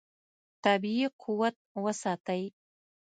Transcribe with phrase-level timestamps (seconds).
[0.63, 2.43] طبیعي قوت وساتئ.